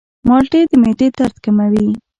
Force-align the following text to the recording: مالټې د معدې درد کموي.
مالټې 0.27 0.61
د 0.69 0.73
معدې 0.81 1.07
درد 1.17 1.35
کموي. 1.43 1.87